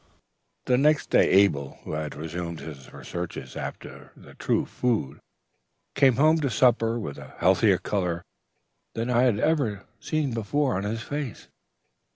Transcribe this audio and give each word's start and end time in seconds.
"The 0.65 0.79
next 0.79 1.11
day, 1.11 1.29
Abel, 1.29 1.77
who 1.83 1.91
had 1.91 2.15
resumed 2.15 2.59
his 2.59 2.91
researches 2.91 3.55
after 3.55 4.11
the 4.17 4.33
True 4.33 4.65
Food, 4.65 5.19
came 5.93 6.15
home 6.15 6.37
to 6.41 6.49
supper 6.49 6.97
with 6.99 7.19
a 7.19 7.35
healthier 7.37 7.77
color 7.77 8.23
than 8.95 9.11
I 9.11 9.21
had 9.29 9.35
before 9.37 9.85
seen 9.99 10.35
on 10.35 10.83
his 10.85 11.03
face. 11.03 11.49